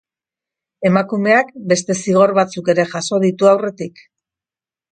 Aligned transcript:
Emakumeak 0.89 1.51
beste 1.75 1.97
zigor 2.05 2.33
batzuk 2.39 2.73
ere 2.75 2.87
jaso 2.97 3.23
ditu 3.27 3.51
aurretik. 3.53 4.05